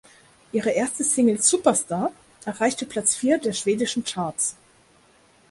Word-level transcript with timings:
Ihre 0.51 0.71
erste 0.71 1.03
Single 1.03 1.39
"Superstar" 1.39 2.11
erreichte 2.43 2.87
Platz 2.87 3.13
vier 3.15 3.37
der 3.37 3.53
schwedischen 3.53 4.03
Charts. 4.03 4.55